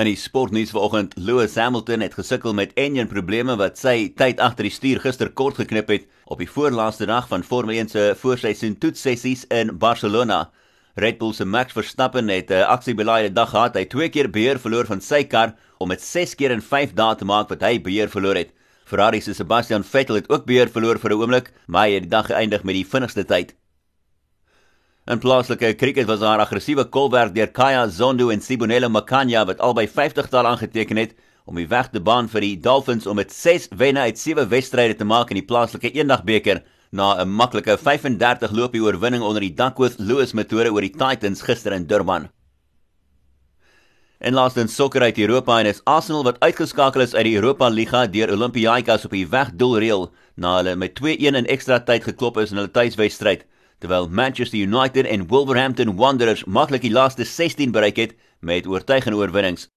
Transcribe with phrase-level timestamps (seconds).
[0.00, 4.64] In die sportnuus vanoggend, Lewis Hamilton het gesukkel met enjin probleme wat sy tyd agter
[4.64, 8.78] die stuur gister kort geknip het op die voorlaaste dag van Formule 1 se voorseisoen
[8.80, 10.46] toetsessies in Barcelona.
[10.96, 13.76] Red Bull se Max Verstappen het 'n aksiebelaaide dag gehad.
[13.76, 17.14] Hy twee keer beheer verloor van sy kar om dit 6 keer in 5 dae
[17.14, 18.50] te maak wat hy beheer verloor het.
[18.86, 22.16] Ferrari se Sebastian Vettel het ook beheer verloor vir 'n oomblik, maar hy het die
[22.16, 23.54] dag geëindig met die vinnigste tyd.
[25.10, 29.88] In plaaslike kriket was daar aggressiewe kolwerk deur Kaya Zondo en Sibonelo Makanya wat albei
[29.90, 34.04] 50-tal aangeteken het om die weg te baan vir die Dolphins om met 6 wenne
[34.06, 39.26] uit 7 wedstryde te maak in die plaaslike eendagbeker na 'n maklike 35 lopie oorwinning
[39.26, 42.28] onder die Duckworth Lewis metode oor die Titans gister in Durban.
[44.20, 48.06] En laastens sokker uit Europa en is Arsenal wat uitgeskakel is uit die Europa Liga
[48.06, 52.50] deur Olympiakos op die weg doelreël na hulle met 2-1 in ekstra tyd geklop is
[52.50, 53.46] in hulle tuiswedstryd
[53.82, 59.68] terwyl Manchester United en Wolverhampton Wanderers maklik die laaste 16 bereik het met oortuigende oorwinnings.